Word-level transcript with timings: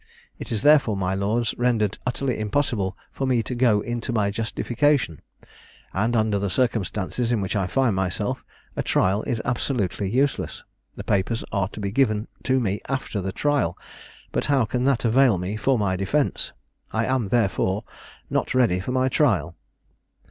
It 0.39 0.51
is 0.51 0.63
therefore, 0.63 0.97
my 0.97 1.13
lords, 1.13 1.53
rendered 1.59 1.99
utterly 2.07 2.39
impossible 2.39 2.97
for 3.11 3.27
me 3.27 3.43
to 3.43 3.53
go 3.53 3.81
into 3.81 4.11
my 4.11 4.31
justification; 4.31 5.21
and 5.93 6.15
under 6.15 6.39
the 6.39 6.49
circumstances 6.49 7.31
in 7.31 7.39
which 7.39 7.55
I 7.55 7.67
find 7.67 7.95
myself, 7.95 8.43
a 8.75 8.81
trial 8.81 9.21
is 9.27 9.43
absolutely 9.45 10.09
useless. 10.09 10.63
The 10.95 11.03
papers 11.03 11.43
are 11.51 11.67
to 11.67 11.79
be 11.79 11.91
given 11.91 12.27
to 12.45 12.59
me 12.59 12.81
after 12.89 13.21
the 13.21 13.31
trial, 13.31 13.77
but 14.31 14.45
how 14.45 14.65
can 14.65 14.85
that 14.85 15.05
avail 15.05 15.37
me 15.37 15.55
for 15.55 15.77
my 15.77 15.95
defence? 15.95 16.51
I 16.91 17.05
am, 17.05 17.27
therefore, 17.27 17.83
not 18.27 18.55
ready 18.55 18.79
for 18.79 18.91
my 18.91 19.07
trial." 19.07 19.55